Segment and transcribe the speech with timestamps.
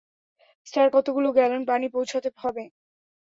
[0.67, 2.63] Sir, কতগুলো gallon পানি পৌঁছাতে হবে।